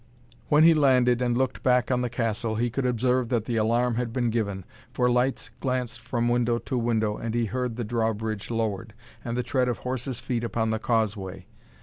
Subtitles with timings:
[0.49, 3.93] When he landed and looked back on the castle, he could observe that the alarm
[3.97, 8.49] had been given, for lights glanced from window to window, and he heard the drawbridge
[8.49, 11.45] lowered, and the tread of horses' feet upon the causeway.